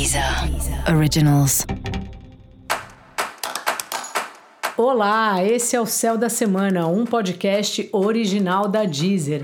[0.00, 0.24] Deezer
[0.96, 1.66] Originals.
[4.74, 9.42] Olá, esse é o Céu da Semana, um podcast original da Deezer.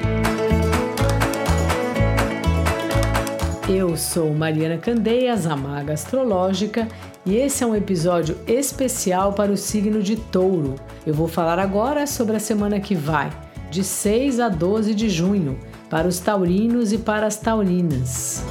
[3.69, 6.89] Eu sou Mariana Candeias, a maga astrológica,
[7.27, 10.77] e esse é um episódio especial para o signo de Touro.
[11.07, 13.31] Eu vou falar agora sobre a semana que vai,
[13.71, 15.61] de 6 a 12 de junho,
[15.91, 18.43] para os taurinos e para as taurinas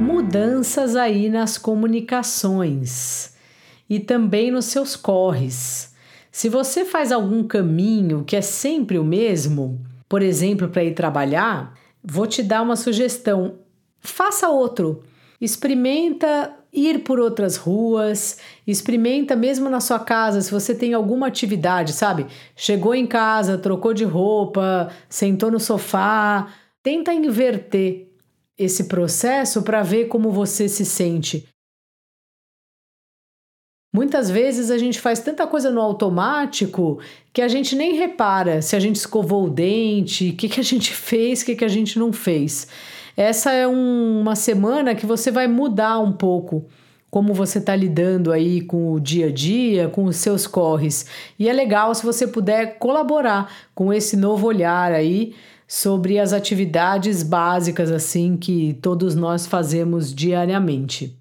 [0.00, 3.34] mudanças aí nas comunicações
[3.88, 5.94] e também nos seus corres.
[6.30, 11.74] Se você faz algum caminho que é sempre o mesmo, por exemplo, para ir trabalhar,
[12.04, 13.58] vou te dar uma sugestão.
[14.00, 15.02] Faça outro.
[15.40, 21.92] Experimenta ir por outras ruas, experimenta mesmo na sua casa, se você tem alguma atividade,
[21.92, 22.26] sabe?
[22.54, 26.48] Chegou em casa, trocou de roupa, sentou no sofá,
[26.82, 28.06] tenta inverter
[28.58, 31.48] esse processo para ver como você se sente.
[33.94, 36.98] Muitas vezes a gente faz tanta coisa no automático
[37.32, 40.62] que a gente nem repara se a gente escovou o dente, o que, que a
[40.62, 42.68] gente fez, o que, que a gente não fez.
[43.16, 46.66] Essa é um, uma semana que você vai mudar um pouco
[47.10, 51.06] como você está lidando aí com o dia a dia, com os seus corres.
[51.38, 55.34] E é legal se você puder colaborar com esse novo olhar aí
[55.66, 61.18] sobre as atividades básicas assim que todos nós fazemos diariamente.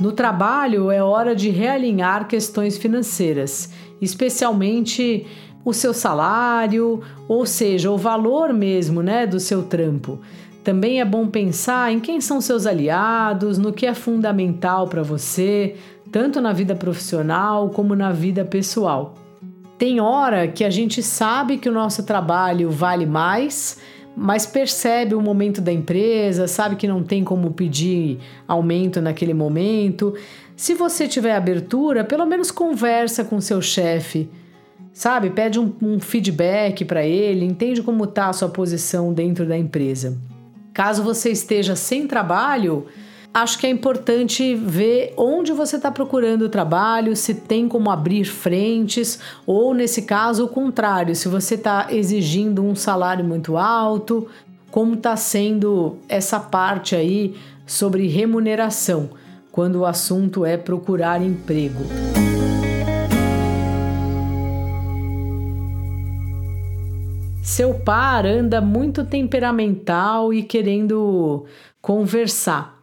[0.00, 5.26] No trabalho é hora de realinhar questões financeiras, especialmente
[5.64, 10.20] o seu salário, ou seja, o valor mesmo, né, do seu trampo.
[10.62, 15.76] Também é bom pensar em quem são seus aliados, no que é fundamental para você,
[16.14, 19.16] tanto na vida profissional como na vida pessoal.
[19.76, 23.80] Tem hora que a gente sabe que o nosso trabalho vale mais,
[24.16, 30.14] mas percebe o momento da empresa, sabe que não tem como pedir aumento naquele momento.
[30.54, 34.30] Se você tiver abertura, pelo menos conversa com seu chefe,
[34.92, 35.30] sabe?
[35.30, 40.16] Pede um, um feedback para ele, entende como está a sua posição dentro da empresa.
[40.72, 42.86] Caso você esteja sem trabalho,
[43.34, 49.18] acho que é importante ver onde você está procurando trabalho, se tem como abrir frentes,
[49.44, 54.28] ou nesse caso, o contrário, se você está exigindo um salário muito alto,
[54.70, 57.34] como está sendo essa parte aí
[57.66, 59.10] sobre remuneração,
[59.50, 61.84] quando o assunto é procurar emprego.
[67.42, 71.44] Seu par anda muito temperamental e querendo
[71.80, 72.73] conversar.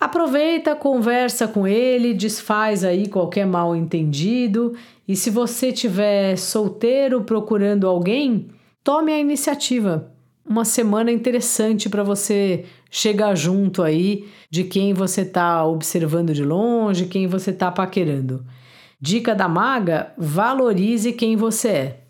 [0.00, 4.74] Aproveita, conversa com ele, desfaz aí qualquer mal entendido
[5.08, 8.48] e se você tiver solteiro procurando alguém,
[8.84, 10.12] tome a iniciativa.
[10.48, 17.06] Uma semana interessante para você chegar junto aí de quem você está observando de longe,
[17.06, 18.44] quem você está paquerando.
[19.00, 22.00] Dica da maga: valorize quem você é.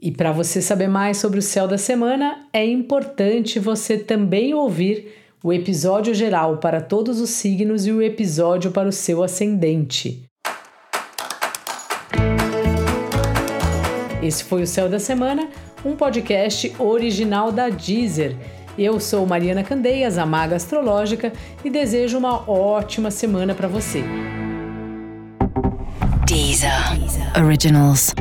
[0.00, 5.21] E para você saber mais sobre o céu da semana, é importante você também ouvir
[5.42, 10.24] o episódio geral para todos os signos e o episódio para o seu ascendente.
[14.22, 15.48] Esse foi o Céu da Semana,
[15.84, 18.36] um podcast original da Deezer.
[18.78, 21.32] Eu sou Mariana Candeias, a maga astrológica,
[21.64, 24.04] e desejo uma ótima semana para você.
[26.24, 26.70] Deezer.
[27.36, 28.14] Originals.